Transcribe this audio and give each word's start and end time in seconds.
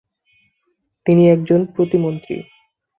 তিনি 1.05 1.23
একজন 1.29 1.61
প্রতিমন্ত্রী। 1.65 2.35